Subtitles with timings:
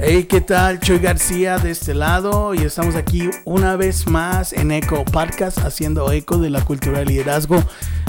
[0.00, 0.78] Hey, ¿qué tal?
[0.78, 6.12] Choy García de este lado y estamos aquí una vez más en Eco Podcast haciendo
[6.12, 7.60] eco de la cultura de liderazgo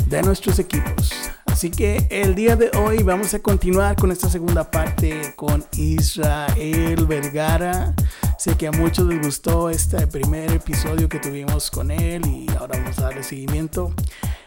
[0.05, 1.12] de nuestros equipos.
[1.47, 7.07] Así que el día de hoy vamos a continuar con esta segunda parte con Israel
[7.07, 7.95] Vergara.
[8.37, 12.77] Sé que a muchos les gustó este primer episodio que tuvimos con él y ahora
[12.77, 13.95] vamos a darle seguimiento.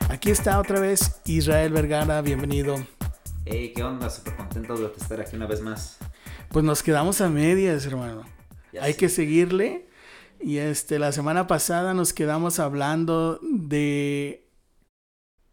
[0.08, 2.76] Aquí está otra vez Israel Vergara, bienvenido.
[3.44, 4.08] Hey, ¿qué onda?
[4.08, 5.98] Súper contento de estar aquí una vez más.
[6.50, 8.22] Pues nos quedamos a medias, hermano.
[8.80, 9.88] Hay que seguirle.
[10.40, 14.46] Y este, la semana pasada nos quedamos hablando de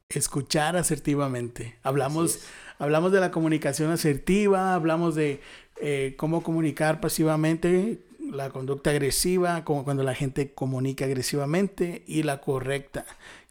[0.09, 1.79] escuchar asertivamente.
[1.81, 2.41] Hablamos,
[2.77, 5.41] hablamos de la comunicación asertiva, hablamos de
[5.81, 12.39] eh, cómo comunicar pasivamente, la conducta agresiva, como cuando la gente comunica agresivamente, y la
[12.39, 13.05] correcta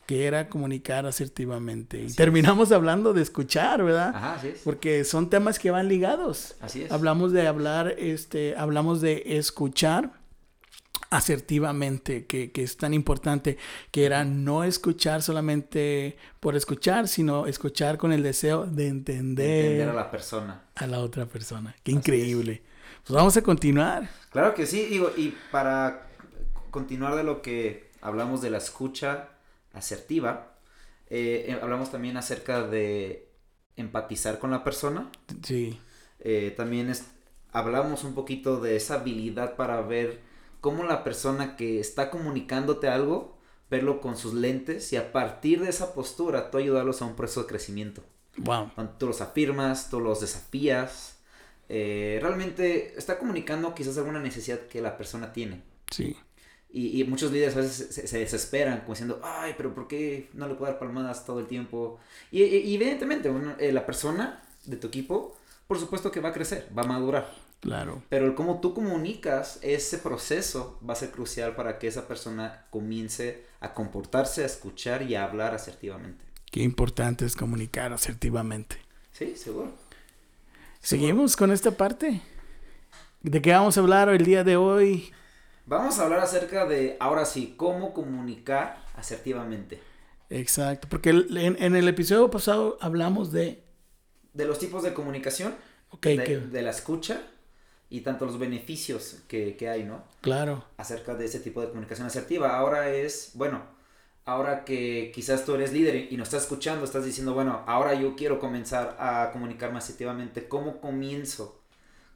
[0.09, 2.03] que era comunicar asertivamente.
[2.03, 4.17] y terminamos hablando de escuchar, ¿verdad?
[4.17, 4.61] Ajá, así es.
[4.65, 6.57] Porque son temas que van ligados.
[6.63, 6.91] Así es.
[6.91, 10.13] Hablamos de hablar, este, hablamos de escuchar
[11.11, 13.59] asertivamente, que, que, es tan importante,
[13.91, 19.91] que era no escuchar solamente por escuchar, sino escuchar con el deseo de entender, entender
[19.91, 20.63] a la persona.
[20.75, 21.77] A la otra persona.
[21.83, 22.63] Qué increíble.
[23.05, 24.09] Pues vamos a continuar.
[24.31, 26.09] Claro que sí, digo, y para
[26.71, 29.29] continuar de lo que hablamos de la escucha,
[29.73, 30.59] asertiva.
[31.11, 33.31] Eh, eh, hablamos también acerca de
[33.77, 35.11] empatizar con la persona.
[35.43, 35.79] Sí.
[36.21, 37.05] Eh, también es,
[37.53, 40.21] hablamos un poquito de esa habilidad para ver
[40.61, 43.39] cómo la persona que está comunicándote algo,
[43.71, 47.43] verlo con sus lentes y a partir de esa postura tú ayudarlos a un proceso
[47.43, 48.03] de crecimiento.
[48.39, 48.71] Wow.
[48.99, 51.19] Tú los afirmas, tú los desafías.
[51.69, 55.63] realmente está comunicando quizás alguna necesidad que la persona tiene.
[55.91, 56.17] Sí.
[56.71, 60.55] Y, muchos líderes a veces se, desesperan, como diciendo, ay, pero ¿por qué no le
[60.55, 61.99] puedo dar palmadas todo el tiempo?
[62.31, 62.43] Y,
[62.75, 65.35] evidentemente, eh, la persona de tu equipo,
[65.67, 67.33] por supuesto que va a crecer, va a madurar.
[67.61, 68.03] Claro.
[68.09, 72.67] Pero el cómo tú comunicas ese proceso va a ser crucial para que esa persona
[72.71, 76.25] comience a comportarse, a escuchar y a hablar asertivamente.
[76.51, 78.77] Qué importante es comunicar asertivamente.
[79.13, 79.73] Sí, seguro.
[80.81, 82.23] Seguimos con esta parte.
[83.23, 85.13] ¿De qué vamos a hablar el día de hoy?
[85.69, 89.79] Vamos a hablar acerca de, ahora sí, cómo comunicar asertivamente.
[90.31, 93.63] Exacto, porque en, el episodio pasado hablamos de...
[94.33, 95.55] De los tipos de comunicación,
[95.91, 97.21] okay, de, la escucha
[97.91, 100.05] y tanto los beneficios que, que, hay, ¿no?
[100.23, 100.65] Claro.
[100.79, 102.57] Acerca de ese tipo de comunicación asertiva.
[102.57, 103.63] Ahora es, bueno,
[104.25, 108.17] ahora que quizás tú eres líder y nos estás escuchando, estás diciendo, bueno, ahora yo
[108.17, 111.58] quiero comenzar a comunicarme asertivamente, ¿cómo comienzo?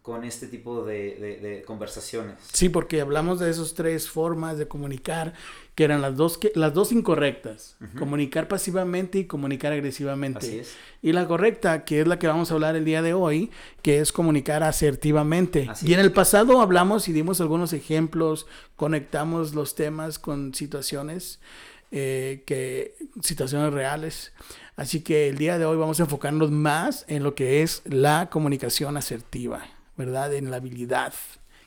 [0.02, 2.34] Con este tipo de, conversaciones.
[2.52, 5.32] Sí, porque hablamos de esas tres formas de comunicar,
[5.76, 10.40] que eran las dos, que, las dos incorrectas, comunicar pasivamente y comunicar agresivamente.
[10.40, 10.74] Así es.
[11.02, 14.00] Y la correcta, que es la que vamos a hablar el día de hoy, que
[14.00, 15.70] es comunicar asertivamente.
[15.82, 21.38] y en el pasado hablamos y dimos algunos ejemplos, conectamos los temas con situaciones,
[21.92, 24.32] eh, que, situaciones reales.
[24.74, 28.30] Así que el día de hoy vamos a enfocarnos más en lo que es la
[28.30, 29.64] comunicación asertiva.
[30.04, 30.34] ¿Verdad?
[30.34, 31.14] En la habilidad.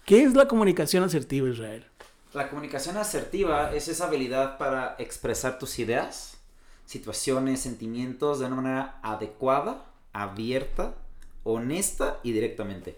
[0.05, 1.85] ¿Qué es la comunicación asertiva, Israel?
[2.33, 6.37] La comunicación asertiva es esa habilidad para expresar tus ideas,
[6.85, 10.95] situaciones, sentimientos de una manera adecuada, abierta,
[11.43, 12.97] honesta y directamente.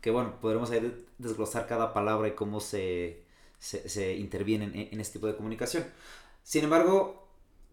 [0.00, 0.70] Que bueno, podremos
[1.18, 3.22] desglosar cada palabra y cómo se,
[3.58, 5.84] se, interviene en, en este tipo de comunicación.
[6.42, 7.28] Sin embargo,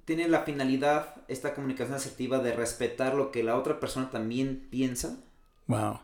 [0.06, 5.18] tiene la finalidad, esta comunicación asertiva, de respetar lo que la otra persona también piensa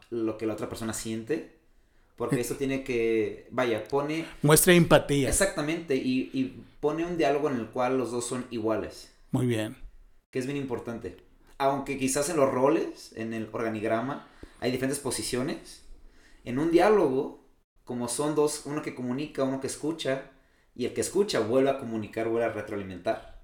[0.10, 1.58] lo que la otra persona siente.
[2.18, 4.26] Porque eso tiene que, vaya, pone...
[4.42, 5.30] Muestra empatía.
[5.30, 9.14] Exactamente, y, pone un diálogo en el cual los dos son iguales.
[9.32, 9.78] Muy bien.
[10.32, 11.18] Que es bien importante.
[11.60, 14.28] Aunque quizás en los roles, en el organigrama,
[14.60, 15.84] hay diferentes posiciones.
[16.44, 17.46] En un diálogo,
[17.84, 20.32] como son dos, uno que comunica, uno que escucha,
[20.74, 23.44] y el que escucha vuelve a comunicar, vuelve a retroalimentar.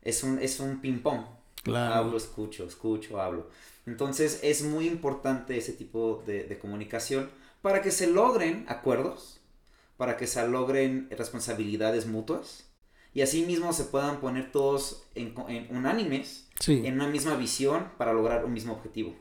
[0.00, 1.24] Es un, es un ping-pong.
[1.62, 1.94] Claro.
[1.94, 3.50] Hablo, escucho, escucho, hablo.
[3.86, 7.30] Entonces es muy importante ese tipo de, comunicación
[7.62, 9.40] para que se logren acuerdos,
[9.96, 12.70] para que se logren responsabilidades mutuas
[13.12, 15.34] y así mismo se puedan poner todos en,
[15.70, 19.14] unánimes, en una misma visión para lograr un mismo objetivo.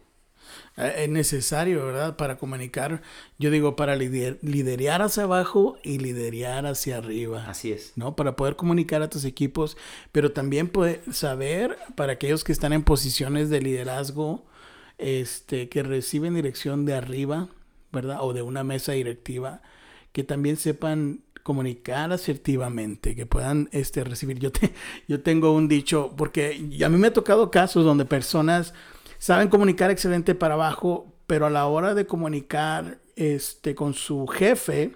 [0.77, 2.15] Eh, es necesario, ¿verdad?
[2.15, 3.01] Para comunicar,
[3.37, 7.45] yo digo, para liderar hacia abajo y liderar hacia arriba.
[7.47, 7.93] Así es.
[7.95, 8.15] ¿No?
[8.15, 9.77] Para poder comunicar a tus equipos,
[10.11, 14.45] pero también poder saber para aquellos que están en posiciones de liderazgo,
[15.03, 17.49] este, que reciben dirección de arriba,
[17.91, 18.19] ¿verdad?
[18.21, 19.61] O de una mesa directiva,
[20.13, 24.39] que también sepan comunicar asertivamente, que puedan este, recibir.
[24.39, 24.73] Yo, te,
[25.09, 28.73] yo tengo un dicho, porque a mí me ha tocado casos donde personas
[29.17, 34.93] saben comunicar excelente para abajo, pero a la hora de comunicar este, con su jefe,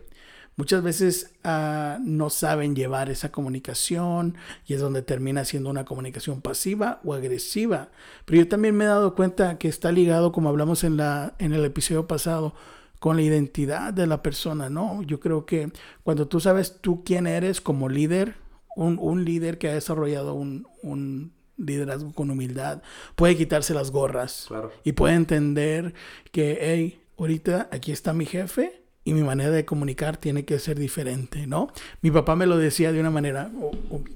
[0.58, 6.42] muchas veces ah, no saben llevar esa comunicación y es donde termina siendo una comunicación
[6.42, 7.90] pasiva o agresiva.
[8.26, 11.54] Pero yo también me he dado cuenta que está ligado, como hablamos en, la, en
[11.54, 12.54] el episodio pasado,
[13.00, 15.04] con la identidad de la persona, ¿no?
[15.04, 15.72] Yo creo que
[16.04, 18.36] cuando tú sabes tú quién eres como líder,
[18.76, 22.82] un, un líder que ha desarrollado un, un, liderazgo con humildad,
[23.16, 24.48] puede quitarse las gorras
[24.84, 25.96] y puede entender
[26.32, 30.78] que, hey, ahorita aquí está mi jefe y mi manera de comunicar tiene que ser
[30.78, 31.72] diferente, ¿no?
[32.02, 33.50] Mi papá me lo decía de una manera,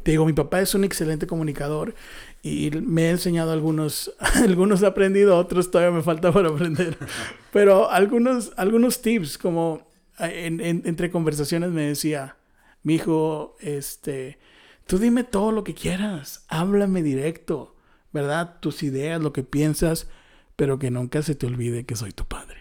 [0.03, 1.95] te digo, mi papá es un excelente comunicador
[2.43, 6.97] y me ha enseñado algunos, algunos he aprendido, otros todavía me falta por aprender,
[7.53, 9.88] pero algunos, algunos tips como
[10.19, 12.35] entre conversaciones me decía,
[12.83, 14.39] mi hijo, este,
[14.88, 17.77] Tú dime todo lo que quieras, háblame directo,
[18.11, 18.57] ¿verdad?
[18.59, 20.09] Tus ideas, lo que piensas,
[20.57, 22.60] pero que nunca se te olvide que soy tu padre.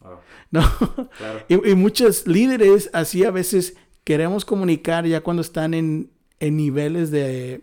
[0.50, 0.62] ¿No?
[1.48, 6.10] Y, muchos líderes así a veces queremos comunicar ya cuando están en,
[6.40, 7.62] niveles de,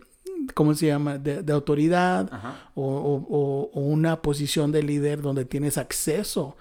[0.54, 1.18] ¿cómo se llama?
[1.18, 2.30] De, autoridad
[2.74, 6.56] o, una posición de líder donde tienes acceso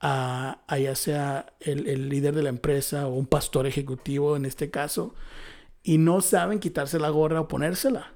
[0.00, 4.44] a, a ya sea el, el, líder de la empresa o un pastor ejecutivo en
[4.44, 5.14] este caso
[5.82, 8.12] y no saben quitarse la gorra o ponérsela.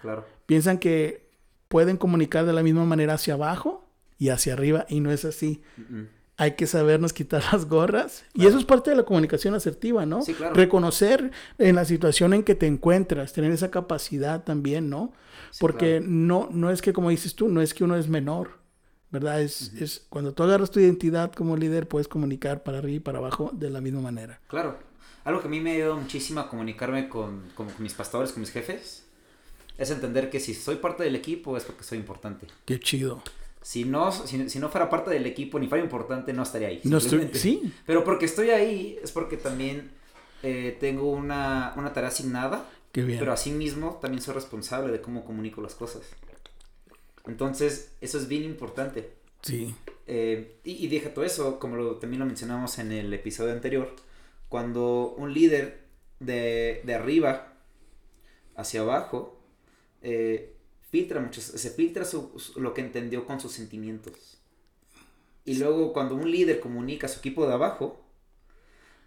[0.00, 0.26] Claro.
[0.46, 1.28] Piensan que
[1.68, 3.84] pueden comunicar de la misma manera hacia abajo
[4.18, 5.62] y hacia arriba y no es así.
[6.36, 8.24] Hay que sabernos quitar las gorras.
[8.34, 10.22] Y eso es parte de la comunicación asertiva, ¿no?
[10.22, 10.54] Sí, claro.
[10.54, 15.12] Reconocer en la situación en que te encuentras, tener esa capacidad también, ¿no?
[15.58, 18.58] Porque no, no es que, como dices tú, no es que uno es menor,
[19.10, 19.40] ¿verdad?
[19.40, 23.18] Es, es cuando tú agarras tu identidad como líder, puedes comunicar para arriba y para
[23.18, 24.40] abajo de la misma manera.
[24.48, 24.76] Claro.
[25.26, 27.42] Algo que a mí me ha ayudado muchísimo a comunicarme con,
[27.80, 29.04] mis pastores, con mis jefes,
[29.76, 32.46] es entender que si soy parte del equipo es porque soy importante.
[32.64, 33.24] Qué chido.
[33.66, 36.80] Si no, si, no fuera parte del equipo ni fuera importante, no estaría ahí.
[36.84, 37.74] No estoy, sí.
[37.84, 39.90] Pero porque estoy ahí es porque también
[40.44, 42.70] eh, tengo una, tarea asignada.
[42.92, 43.18] Qué bien.
[43.18, 46.02] Pero asimismo también soy responsable de cómo comunico las cosas.
[47.26, 49.10] Entonces, eso es bien importante.
[49.42, 49.74] Sí.
[50.06, 53.96] Eh, y, y dije todo eso, como lo, también lo mencionamos en el episodio anterior
[54.48, 55.80] cuando un líder
[56.20, 57.54] de, arriba
[58.54, 59.40] hacia abajo
[60.02, 60.55] eh,
[60.96, 62.04] filtra mucho, se filtra
[62.56, 64.14] lo que entendió con sus sentimientos.
[65.44, 68.00] Y luego cuando un líder comunica a su equipo de abajo,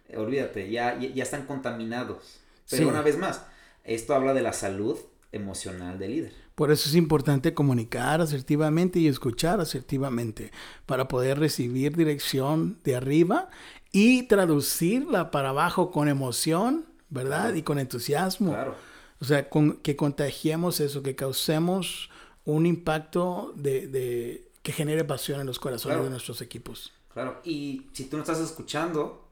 [0.08, 2.38] eh, olvídate, ya, ya están contaminados.
[2.70, 3.44] Pero una vez más,
[3.82, 4.98] esto habla de la salud
[5.32, 6.32] emocional del líder.
[6.54, 10.52] Por eso es importante comunicar asertivamente y escuchar asertivamente
[10.86, 13.50] para poder recibir dirección de arriba
[13.90, 17.54] y traducirla para abajo con emoción, ¿verdad?
[17.54, 18.52] Y con entusiasmo.
[18.52, 18.89] Claro.
[19.20, 22.10] O sea, con, que contagiemos eso, que causemos
[22.44, 26.92] un impacto de, que genere pasión en los corazones de nuestros equipos.
[27.12, 29.28] Claro, y si tú no estás escuchando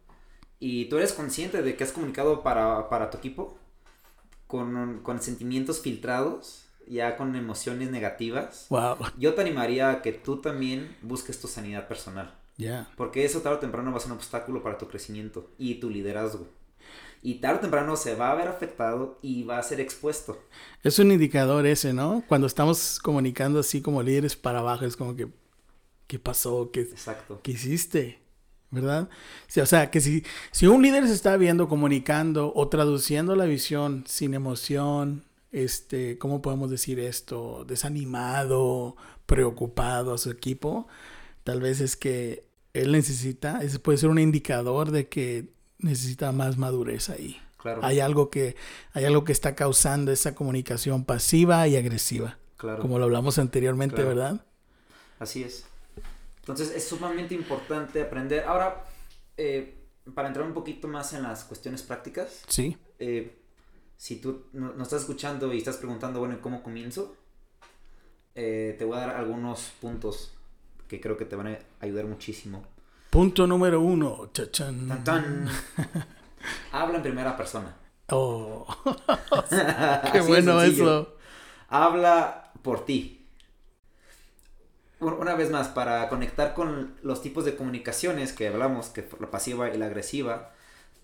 [0.61, 3.56] y tú eres consciente de que has comunicado para, tu equipo
[4.46, 8.96] con, con sentimientos filtrados, ya con emociones negativas, wow.
[9.17, 12.34] yo te animaría a que tú también busques tu sanidad personal.
[12.96, 15.91] Porque eso tarde o temprano va a ser un obstáculo para tu crecimiento y tu
[15.91, 16.49] liderazgo.
[17.23, 20.38] Y tarde o temprano se va a ver afectado y va a ser expuesto.
[20.82, 22.23] Es un indicador ese, ¿no?
[22.29, 25.29] Cuando estamos comunicando así como líderes para abajo, es como que,
[26.06, 26.70] ¿qué pasó?
[26.73, 27.41] ¿Qué, Exacto.
[27.43, 28.20] ¿qué hiciste?
[28.70, 29.09] ¿Verdad?
[29.62, 34.05] o sea, que si, si un líder se está viendo comunicando o traduciendo la visión
[34.06, 37.65] sin emoción, este, ¿cómo podemos decir esto?
[37.67, 40.87] Desanimado, preocupado a su equipo,
[41.44, 42.44] tal vez es que
[42.75, 45.48] él necesita, ese puede ser un indicador de que
[45.79, 47.41] necesita más madurez ahí.
[47.56, 47.85] Claro.
[47.85, 48.56] Hay algo que,
[48.93, 52.39] hay algo que está causando esa comunicación pasiva y agresiva.
[52.56, 52.81] Claro.
[52.81, 54.44] Como lo hablamos anteriormente, ¿verdad?
[55.19, 55.65] Así es.
[56.41, 58.44] Entonces es sumamente importante aprender.
[58.44, 58.85] Ahora,
[59.37, 59.75] eh,
[60.15, 62.43] para entrar un poquito más en las cuestiones prácticas.
[62.49, 62.77] Sí.
[62.99, 63.39] Eh,
[63.97, 67.17] si tú nos estás escuchando y estás preguntando, bueno, ¿cómo comienzo?
[68.35, 70.32] Eh, te voy a dar algunos puntos
[70.87, 72.65] que creo que te van a ayudar muchísimo.
[73.10, 74.31] Punto número uno.
[74.32, 74.91] Chachan.
[76.72, 77.74] Habla en primera persona.
[78.10, 78.67] Oh.
[80.12, 81.17] Qué bueno eso.
[81.69, 83.27] Habla por ti.
[85.00, 89.69] Una vez más, para conectar con los tipos de comunicaciones que hablamos, que la pasiva
[89.70, 90.50] y la agresiva,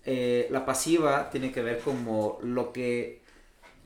[0.03, 3.21] eh, la pasiva tiene que ver como lo que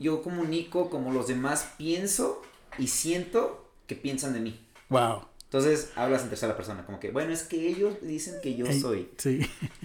[0.00, 2.42] yo comunico, como los demás pienso
[2.76, 4.66] y siento que piensan de mí.
[4.88, 5.29] Wow.
[5.50, 9.10] Entonces hablas en tercera persona, como que, bueno, es que ellos dicen que yo soy.
[9.18, 9.40] Sí.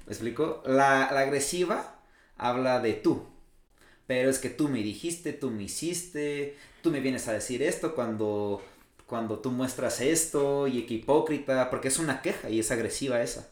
[0.05, 0.61] ¿Me explico?
[0.63, 2.01] La, agresiva
[2.37, 3.25] habla de tú.
[4.05, 7.95] Pero es que tú me dijiste, tú me hiciste, tú me vienes a decir esto
[7.95, 8.61] cuando,
[9.07, 13.49] cuando tú muestras esto y que hipócrita, porque es una queja y es agresiva esa.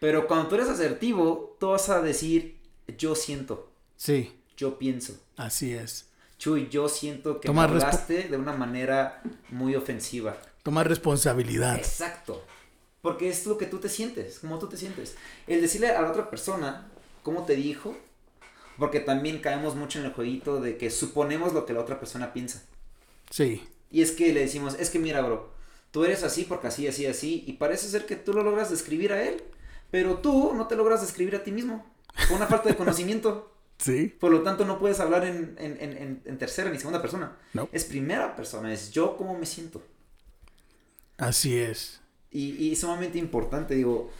[0.00, 2.56] Pero cuando tú eres asertivo, tú vas a decir,
[2.96, 3.70] yo siento.
[3.98, 4.32] Sí.
[4.56, 5.20] Yo pienso.
[5.36, 6.08] Así es.
[6.42, 10.36] Chuy, yo siento que me hablaste de una manera muy ofensiva.
[10.64, 11.76] Tomar responsabilidad.
[11.76, 12.42] Exacto.
[13.00, 15.14] Porque es lo que tú te sientes, como tú te sientes.
[15.46, 16.90] El decirle a la otra persona
[17.22, 17.96] cómo te dijo,
[18.76, 22.32] porque también caemos mucho en el jueguito de que suponemos lo que la otra persona
[22.32, 22.64] piensa.
[23.30, 23.62] Sí.
[23.92, 25.52] Y es que le decimos, es que mira, bro,
[25.92, 29.12] tú eres así porque así, así, así, y parece ser que tú lo logras describir
[29.12, 29.44] a él,
[29.92, 31.86] pero tú no te logras describir a ti mismo,
[32.26, 33.51] por una falta de conocimiento.
[33.82, 34.14] Sí.
[34.20, 37.36] Por lo tanto, no puedes hablar en, en, en, en tercera ni segunda persona.
[37.52, 37.68] No.
[37.72, 39.82] Es primera persona, es yo cómo me siento.
[41.18, 42.00] Así es.
[42.30, 44.10] Y, y es sumamente importante, digo,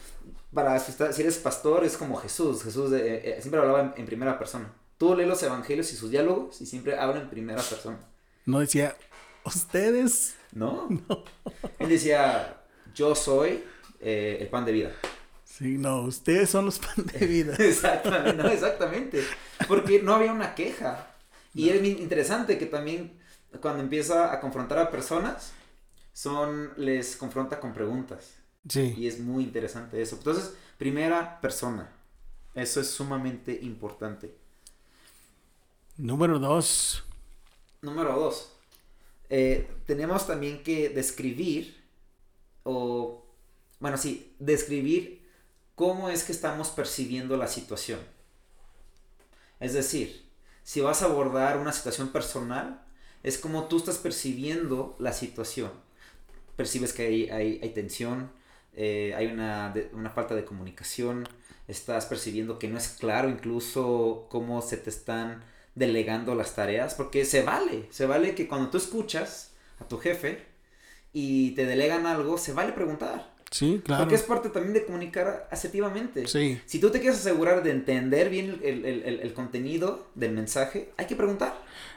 [0.53, 2.63] para si eres pastor es como Jesús.
[2.63, 4.71] Jesús eh, eh, siempre hablaba en, primera persona.
[4.97, 7.99] Tú lees los evangelios y sus diálogos y siempre habla en primera persona.
[8.45, 8.95] No decía,
[9.45, 10.35] ustedes.
[10.51, 10.87] No.
[11.09, 11.23] no.
[11.79, 12.61] Él decía,
[12.93, 13.63] yo soy
[13.99, 14.91] eh, el pan de vida.
[15.57, 17.55] Sí, no, ustedes son los pan de vida.
[17.59, 19.23] exactamente, no, exactamente.
[19.67, 21.11] Porque no había una queja.
[21.53, 23.19] Y es interesante que también
[23.61, 25.53] cuando empieza a confrontar a personas,
[26.11, 28.33] son, les confronta con preguntas.
[28.67, 28.95] Sí.
[28.97, 30.15] Y es muy interesante eso.
[30.15, 31.87] Entonces, primera persona.
[32.55, 34.35] Eso es sumamente importante.
[35.97, 37.03] Número dos.
[37.83, 38.53] Número dos.
[39.29, 41.79] Eh, tenemos también que describir
[42.63, 43.23] o,
[43.79, 45.22] bueno, sí, describir
[45.75, 47.99] cómo es que estamos percibiendo la situación.
[49.59, 50.29] Es decir,
[50.63, 52.85] si vas a abordar una situación personal,
[53.23, 55.71] es como tú estás percibiendo la situación.
[56.55, 58.31] Percibes que hay, hay, tensión,
[58.73, 61.27] eh, hay una, una, falta de comunicación,
[61.67, 65.43] estás percibiendo que no es claro incluso cómo se te están
[65.75, 70.45] delegando las tareas, porque se vale, se vale que cuando tú escuchas a tu jefe
[71.11, 73.32] y te delegan algo, se vale preguntar.
[73.53, 74.03] Sí, claro.
[74.03, 76.27] Porque es parte también de comunicar asertivamente.
[76.27, 76.59] Sí.
[76.65, 80.89] Si tú te quieres asegurar de entender bien el, el, el, el contenido del mensaje,
[80.97, 81.53] hay que preguntar.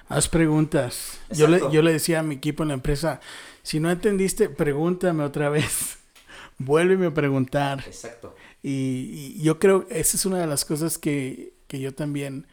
[0.08, 1.18] Haz preguntas.
[1.30, 3.20] Yo le, yo le decía a mi equipo en la empresa,
[3.62, 5.98] si no entendiste, pregúntame otra vez.
[6.58, 7.82] Vuélveme a preguntar.
[7.86, 8.36] Exacto.
[8.62, 12.46] Y, y, yo creo, esa es una de las cosas que, que yo también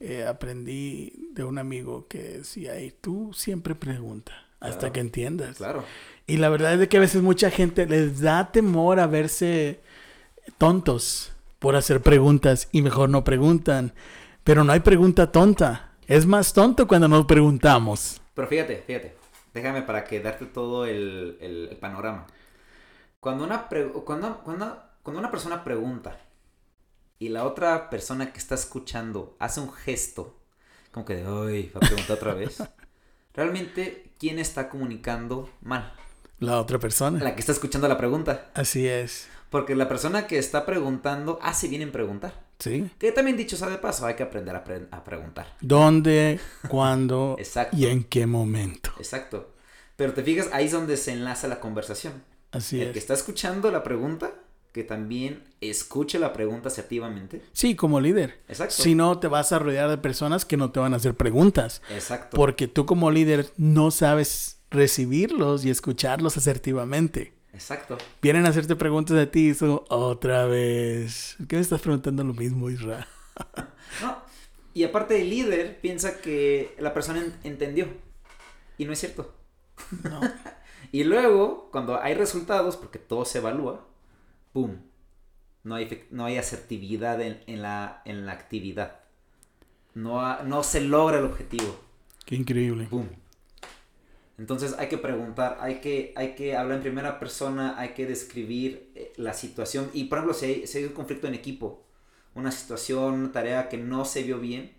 [0.00, 5.56] eh, aprendí de un amigo que decía, y tú siempre pregunta hasta que entiendas.
[5.56, 5.84] Claro.
[6.26, 9.80] Y la verdad es que a veces mucha gente les da temor a verse
[10.58, 13.92] tontos por hacer preguntas y mejor no preguntan.
[14.44, 15.92] Pero no hay pregunta tonta.
[16.06, 18.20] Es más tonto cuando no preguntamos.
[18.34, 19.16] Pero fíjate, fíjate.
[19.54, 22.26] Déjame para que darte todo el, el, panorama.
[23.20, 23.68] Cuando una,
[24.04, 26.18] cuando, cuando, cuando una persona pregunta
[27.18, 30.40] y la otra persona que está escuchando hace un gesto,
[30.90, 32.62] como que de, uy, va a preguntar otra vez.
[33.34, 35.92] Realmente, ¿quién está comunicando mal?
[36.42, 37.22] La otra persona.
[37.22, 38.50] La que está escuchando la pregunta.
[38.54, 39.28] Así es.
[39.50, 42.32] Porque la persona que está preguntando hace bien en preguntar.
[42.58, 42.90] Sí.
[42.98, 44.64] Que también dicho sea de paso, hay que aprender a,
[44.96, 45.46] a preguntar.
[45.60, 47.76] ¿Dónde, cuándo Exacto.
[47.76, 48.92] y en qué momento?
[48.98, 49.52] Exacto.
[49.96, 52.24] Pero te fijas, ahí es donde se enlaza la conversación.
[52.50, 52.92] Así El es.
[52.94, 54.32] que está escuchando la pregunta,
[54.72, 57.42] que también escuche la pregunta asertivamente.
[57.52, 58.40] Sí, como líder.
[58.48, 58.74] Exacto.
[58.74, 61.82] Si no, te vas a rodear de personas que no te van a hacer preguntas.
[61.90, 62.36] Exacto.
[62.36, 67.32] Porque tú como líder no sabes recibirlos y escucharlos asertivamente.
[67.52, 67.98] Exacto.
[68.22, 71.36] Vienen a hacerte preguntas de ti y son otra vez.
[71.48, 73.04] ¿Qué me estás preguntando lo mismo, Israel?
[74.00, 74.16] no.
[74.74, 77.88] Y aparte el líder piensa que la persona entendió.
[78.78, 79.34] Y no es cierto.
[80.02, 80.20] No.
[80.92, 83.86] y luego, cuando hay resultados, porque todo se evalúa,
[84.52, 84.78] ¡pum!
[85.62, 89.00] No hay, no hay asertividad en, la, en la actividad.
[89.94, 91.78] No, no se logra el objetivo.
[92.24, 92.86] Qué increíble.
[92.86, 93.06] ¡Pum!
[94.38, 98.90] Entonces hay que preguntar, hay que, hay que hablar en primera persona, hay que describir
[98.94, 99.90] eh, la situación.
[99.92, 101.84] Y por ejemplo, si hay, si hay un conflicto en equipo,
[102.34, 104.72] una situación, una tarea que no se vio bien,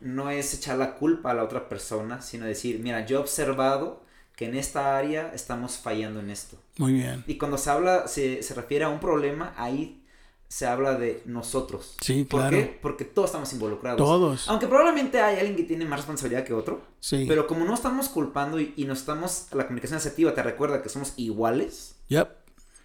[0.00, 4.02] no es echar la culpa a la otra persona, sino decir, mira, yo he observado
[4.34, 6.58] que en esta área estamos fallando en esto.
[6.76, 7.24] Muy bien.
[7.26, 10.02] Y cuando se habla, se, se refiere a un problema, ahí
[10.48, 11.96] se habla de nosotros.
[12.00, 12.56] Sí, ¿Por claro.
[12.56, 12.78] qué?
[12.80, 13.98] Porque todos estamos involucrados.
[13.98, 14.48] Todos.
[14.48, 16.82] Aunque probablemente hay alguien que tiene más responsabilidad que otro.
[17.00, 17.24] Sí.
[17.26, 20.88] Pero como no estamos culpando y, y no estamos, la comunicación asertiva te recuerda que
[20.88, 21.96] somos iguales.
[22.08, 22.28] Yep.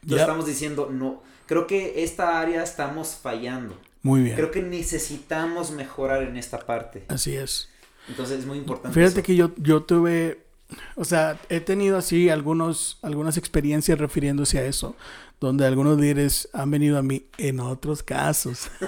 [0.04, 0.20] Yep.
[0.20, 3.78] estamos diciendo, no, creo que esta área estamos fallando.
[4.02, 4.36] Muy bien.
[4.36, 7.06] Creo que necesitamos mejorar en esta parte.
[7.08, 7.70] Así es.
[8.08, 8.96] Entonces es muy importante.
[8.96, 9.24] Fíjate eso.
[9.24, 10.44] que yo, yo tuve,
[10.96, 14.96] o sea, he tenido así algunos, algunas experiencias refiriéndose a eso,
[15.40, 18.70] donde algunos líderes han venido a mí en otros casos.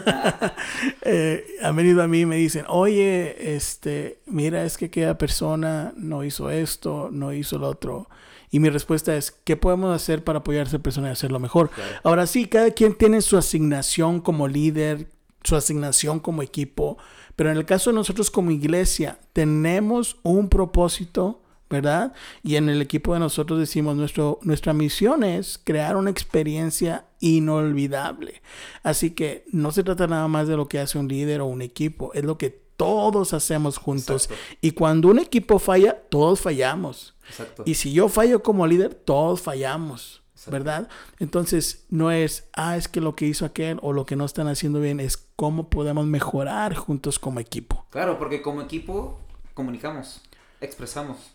[1.06, 5.94] Eh, han venido a mí y me dicen, oye, este, mira, es que aquella persona
[5.98, 8.08] no hizo esto, no hizo lo otro.
[8.52, 11.72] Y mi respuesta es, ¿qué podemos hacer para apoyar a esa persona y hacerlo mejor?
[12.04, 15.08] Ahora sí, cada quien tiene su asignación como líder,
[15.44, 16.98] su asignación como equipo,
[17.36, 21.42] pero en el caso de nosotros como iglesia, tenemos un propósito,
[21.74, 22.14] ¿verdad?
[22.44, 28.42] Y en el equipo de nosotros decimos, nuestro, nuestra misión es crear una experiencia inolvidable.
[28.84, 31.62] Así que no se trata nada más de lo que hace un líder o un
[31.62, 34.30] equipo, es lo que todos hacemos juntos.
[34.62, 37.16] Y cuando un equipo falla, todos fallamos.
[37.28, 37.64] Exacto.
[37.66, 40.22] Y si yo fallo como líder, todos fallamos.
[40.48, 40.90] ¿verdad?
[41.20, 44.50] Entonces, no es, ah, es que lo que hizo aquel o lo que no están
[44.50, 47.86] haciendo bien, es cómo podemos mejorar juntos como equipo.
[47.92, 49.22] Claro, porque como equipo
[49.54, 50.22] comunicamos,
[50.60, 51.34] expresamos.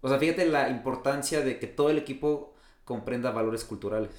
[0.00, 2.54] O sea, fíjate la importancia de que todo el equipo
[2.84, 4.10] comprenda valores culturales.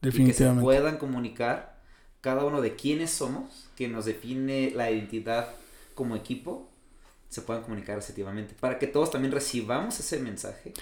[0.00, 0.32] Definitivamente.
[0.32, 1.80] Y que se puedan comunicar
[2.20, 5.48] cada uno de quiénes somos, que nos define la identidad
[5.94, 6.70] como equipo,
[7.28, 8.54] se puedan comunicar asertivamente.
[8.58, 10.74] Para que todos también recibamos ese mensaje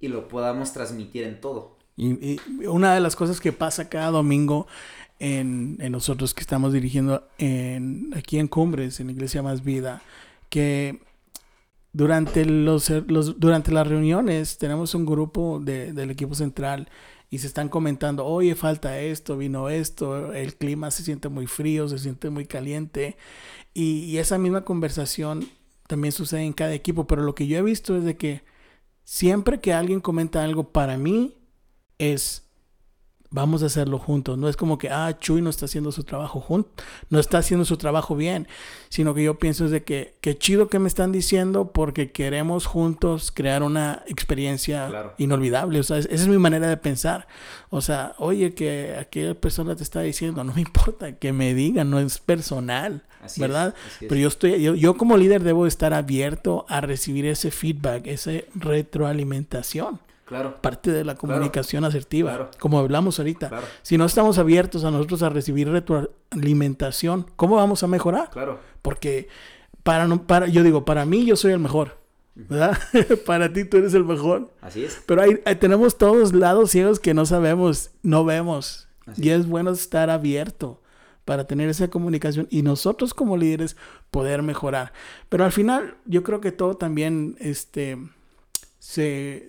[0.00, 1.78] y lo podamos transmitir en todo.
[1.96, 4.66] Y, una de las cosas que pasa cada domingo
[5.18, 10.02] en, nosotros que estamos dirigiendo en, aquí en Cumbres, en Iglesia Más Vida,
[10.50, 11.00] que
[11.94, 12.90] durante, los,
[13.38, 16.90] durante las reuniones tenemos un grupo del equipo central
[17.30, 21.88] y se están comentando, oye, falta esto, vino esto, el clima se siente muy frío,
[21.88, 23.16] se siente muy caliente.
[23.72, 25.48] Y, y esa misma conversación
[25.86, 28.42] también sucede en cada equipo, pero lo que yo he visto es de que
[29.04, 31.36] siempre que alguien comenta algo para mí,
[31.98, 32.43] es
[33.34, 34.38] vamos a hacerlo juntos.
[34.38, 36.70] No es como que, ah, Chuy no está haciendo su trabajo junto,
[37.10, 38.46] no está haciendo su trabajo bien,
[38.88, 42.66] sino que yo pienso es de que, qué chido que me están diciendo porque queremos
[42.66, 45.80] juntos crear una experiencia inolvidable.
[45.80, 47.26] O sea, esa es mi manera de pensar.
[47.70, 51.90] O sea, oye, que aquella persona te está diciendo, no me importa que me digan,
[51.90, 53.02] no es personal,
[53.36, 53.74] ¿verdad?
[53.98, 58.30] Pero yo estoy, yo, yo como líder debo estar abierto a recibir ese feedback, esa
[58.54, 59.98] retroalimentación.
[60.34, 60.60] Claro.
[60.60, 63.52] Parte de la comunicación asertiva, como hablamos ahorita.
[63.82, 68.30] Si no estamos abiertos a nosotros a recibir retroalimentación, ¿cómo vamos a mejorar?
[68.30, 68.58] Claro.
[68.82, 69.28] Porque
[69.84, 71.98] para no, para, yo digo, para mí yo soy el mejor.
[72.34, 72.76] ¿verdad?
[73.26, 74.50] para ti tú eres el mejor.
[74.60, 75.00] Así es.
[75.06, 78.88] Pero hay, tenemos todos lados ciegos que no sabemos, no vemos.
[79.16, 80.80] y es bueno estar abierto
[81.24, 83.76] para tener esa comunicación y nosotros como líderes
[84.10, 84.92] poder mejorar.
[85.28, 87.98] Pero al final yo creo que todo también este,
[88.78, 89.48] se,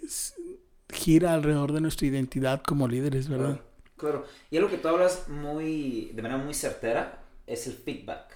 [0.90, 3.62] gira alrededor de nuestra identidad como líderes, ¿verdad?
[3.98, 4.26] Claro.
[4.52, 8.36] Y algo que tú hablas muy, de manera muy certera es el feedback,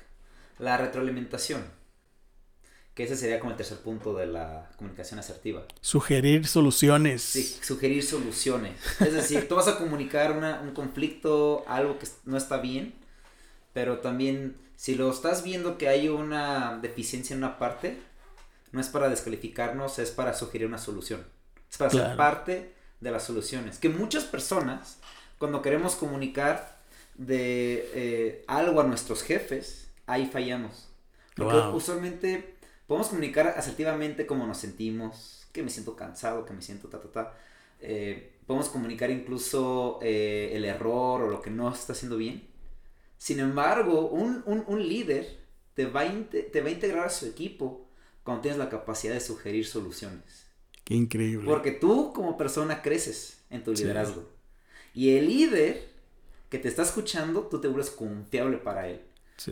[0.58, 1.64] la retroalimentación.
[2.94, 5.66] Que ese sería como el tercer punto de la comunicación asertiva.
[5.80, 7.22] Sugerir soluciones.
[7.22, 8.76] Sí, sugerir soluciones.
[9.00, 12.94] Es decir, tú vas a comunicar un conflicto, algo que no está bien,
[13.74, 17.98] pero también si lo estás viendo que hay una deficiencia en una parte,
[18.72, 21.26] no es para descalificarnos, es para sugerir una solución.
[21.70, 23.78] Es para ser parte de las soluciones.
[23.78, 24.98] Que muchas personas,
[25.38, 26.78] cuando queremos comunicar
[27.16, 30.88] de eh, algo a nuestros jefes, ahí fallamos.
[31.36, 32.56] Porque usualmente
[32.88, 37.12] podemos comunicar asertivamente cómo nos sentimos, que me siento cansado, que me siento ta, ta,
[37.12, 37.34] ta.
[37.82, 42.48] Eh, podemos comunicar incluso eh, el error o lo que no está haciendo bien.
[43.18, 44.44] Sin embargo, un,
[44.88, 45.38] líder
[45.76, 47.88] te va, te va a integrar a su equipo
[48.24, 50.49] cuando tienes la capacidad de sugerir soluciones
[50.96, 51.48] increíble.
[51.48, 54.28] Porque tú como persona creces en tu liderazgo.
[54.94, 55.90] Y el líder
[56.50, 59.02] que te está escuchando, tú te vuelves confiable para él.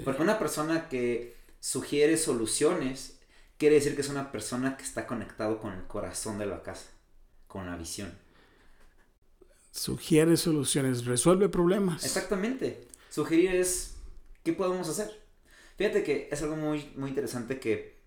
[0.03, 3.19] Porque una persona que sugiere soluciones,
[3.57, 6.89] quiere decir que es una persona que está conectado con el corazón de la casa,
[7.47, 8.13] con la visión.
[9.71, 12.03] Sugiere soluciones, resuelve problemas.
[12.03, 12.87] Exactamente.
[13.09, 13.95] Sugerir es,
[14.43, 15.21] ¿qué podemos hacer?
[15.77, 17.97] Fíjate que es algo muy, muy interesante que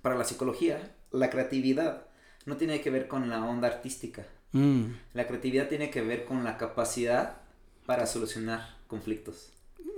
[0.00, 2.06] para la psicología, la creatividad
[2.46, 4.26] no tiene que ver con la onda artística.
[4.52, 4.84] Mm.
[5.14, 7.38] La creatividad tiene que ver con la capacidad
[7.86, 9.50] para solucionar conflictos.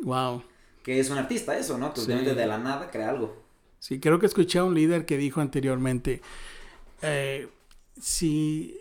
[0.02, 0.42] Wow.
[0.82, 1.92] Que es un artista eso, ¿no?
[1.94, 3.42] Que de la nada crea algo.
[3.78, 6.22] Sí, creo que escuché a un líder que dijo anteriormente,
[7.02, 7.48] eh,
[8.00, 8.80] si,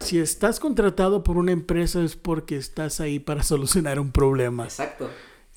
[0.00, 4.64] si estás contratado por una empresa es porque estás ahí para solucionar un problema.
[4.64, 5.10] Exacto.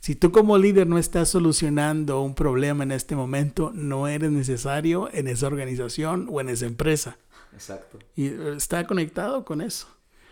[0.06, 5.10] Si tú como líder no estás solucionando un problema en este momento, no eres necesario
[5.12, 7.18] en esa organización o en esa empresa.
[7.54, 7.98] Exacto.
[8.16, 9.88] Y eh, está conectado con eso.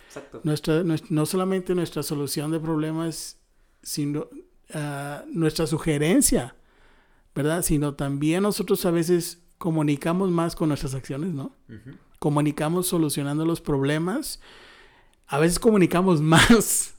[0.09, 0.41] Exacto.
[0.43, 3.39] Nuestra, no solamente nuestra solución de problemas,
[3.81, 4.27] sino
[4.75, 6.55] ah, nuestra sugerencia,
[7.33, 7.63] ¿verdad?
[7.63, 11.55] Sino también nosotros a veces comunicamos más con nuestras acciones, ¿no?
[12.19, 14.39] Comunicamos solucionando los problemas.
[15.25, 16.92] A veces comunicamos más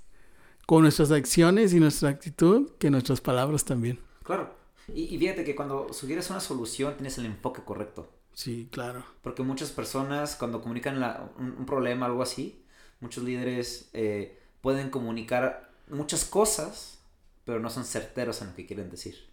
[0.66, 4.00] con nuestras acciones y nuestra actitud que nuestras palabras también.
[4.22, 4.55] Claro.
[4.88, 8.11] Y, fíjate que cuando sugieres una solución tienes el enfoque correcto.
[8.35, 9.05] Sí, claro.
[9.22, 12.62] Porque muchas personas cuando comunican un, problema, algo así,
[13.00, 16.98] muchos líderes eh, pueden comunicar muchas cosas,
[17.44, 19.29] pero no son certeros en lo que quieren decir.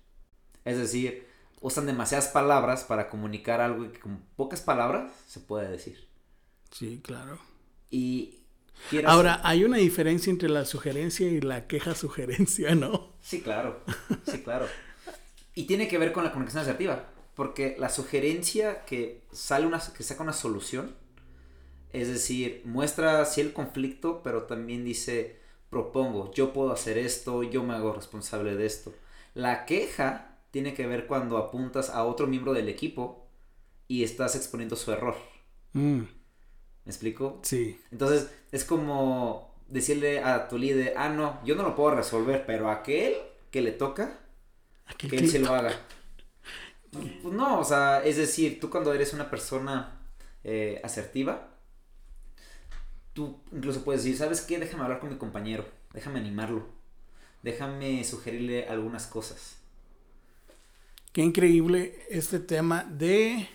[0.63, 1.27] Es decir,
[1.61, 6.07] usan demasiadas palabras para comunicar algo que con pocas palabras se puede decir.
[6.71, 7.39] Sí, claro.
[7.89, 8.40] Y
[9.05, 13.13] Ahora, hay una diferencia entre la sugerencia y la queja sugerencia, ¿no?
[13.21, 13.83] Sí, claro.
[14.29, 14.67] Sí, claro.
[15.55, 17.07] y tiene que ver con la comunicación asertiva.
[17.35, 20.95] Porque la sugerencia que sale una, que saca una solución,
[21.93, 25.39] es decir, muestra sí el conflicto, pero también dice,
[25.69, 28.93] propongo, yo puedo hacer esto, yo me hago responsable de esto.
[29.33, 33.27] La queja tiene que ver cuando apuntas a otro miembro del equipo
[33.87, 35.15] y estás exponiendo su error.
[35.73, 36.01] Mm.
[36.85, 37.39] ¿Me explico?
[37.43, 37.79] Sí.
[37.91, 42.69] Entonces, es como decirle a tu líder, ah, no, yo no lo puedo resolver, pero
[42.69, 43.15] aquel
[43.51, 44.19] que le toca,
[44.97, 45.73] que él se lo haga.
[46.91, 50.01] Pues no, o sea, es decir, tú cuando eres una persona
[50.43, 51.55] eh, asertiva,
[53.13, 54.59] tú incluso puedes decir, ¿sabes qué?
[54.59, 56.67] Déjame hablar con mi compañero, déjame animarlo,
[57.43, 59.57] déjame sugerirle algunas cosas.
[61.13, 63.47] Qué increíble este tema de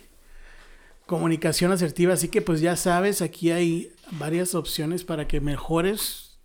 [1.07, 2.13] comunicación asertiva.
[2.13, 6.37] Así que pues ya sabes, aquí hay varias opciones para que mejores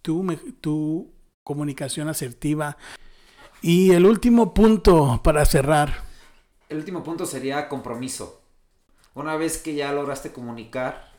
[0.00, 0.24] tu,
[0.62, 2.78] tu comunicación asertiva.
[3.60, 6.04] Y el último punto para cerrar.
[6.68, 8.40] El último punto sería compromiso.
[9.14, 11.12] Una vez que ya lograste comunicar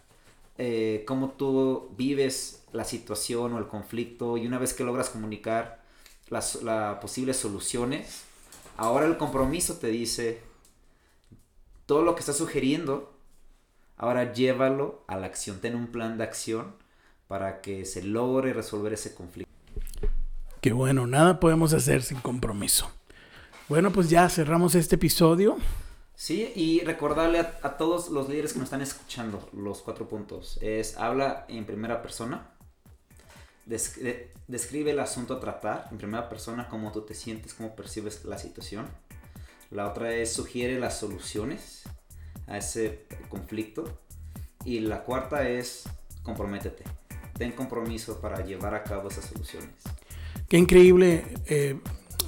[0.57, 5.83] eh, cómo tú vives la situación o el conflicto y una vez que logras comunicar
[6.29, 6.57] las
[7.01, 8.23] posibles soluciones,
[8.77, 10.41] ahora el compromiso te dice
[11.85, 13.13] todo lo que estás sugiriendo,
[13.97, 15.59] ahora llévalo a la acción.
[15.59, 16.75] Ten un plan de acción
[17.27, 19.51] para que se logre resolver ese conflicto.
[20.61, 22.89] Qué bueno, nada podemos hacer sin compromiso.
[23.69, 25.57] Bueno, pues ya cerramos este episodio.
[26.15, 30.57] Sí, y recordarle a, todos los líderes que nos están escuchando los cuatro puntos.
[30.61, 32.51] Es habla en primera persona.
[33.65, 38.37] describe el asunto a tratar en primera persona, cómo tú te sientes, cómo percibes la
[38.37, 38.87] situación.
[39.71, 41.83] La otra es sugiere las soluciones
[42.47, 44.01] a ese conflicto.
[44.63, 45.83] Y la cuarta es
[46.23, 46.83] comprométete.
[47.37, 49.69] Ten compromiso para llevar a cabo esas soluciones.
[50.47, 51.79] Qué increíble eh,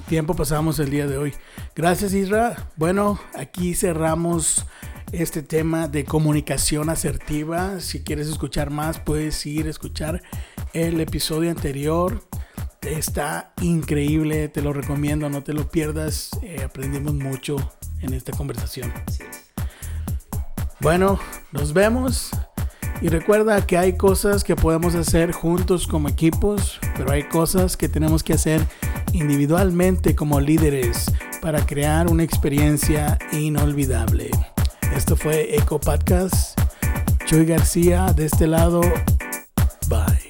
[0.08, 1.34] tiempo pasamos el día de hoy.
[1.76, 2.72] Gracias Isra.
[2.76, 4.66] Bueno, aquí cerramos
[5.12, 7.80] este tema de comunicación asertiva.
[7.80, 10.22] Si quieres escuchar más, puedes ir a escuchar
[10.74, 12.27] el episodio anterior.
[12.96, 16.30] Está increíble, te lo recomiendo, no te lo pierdas.
[16.42, 17.58] Eh, aprendimos mucho
[18.02, 18.92] en esta conversación.
[20.80, 21.20] Bueno,
[21.52, 22.32] nos vemos.
[23.02, 27.90] Y recuerda que hay cosas que podemos hacer juntos como equipos, pero hay cosas que
[27.90, 28.66] tenemos que hacer
[29.14, 34.32] individualmente como líderes para crear una experiencia inolvidable.
[34.96, 36.60] Esto fue Eco Podcast.
[37.26, 38.82] Chuy García de este lado.
[39.90, 40.27] Bye.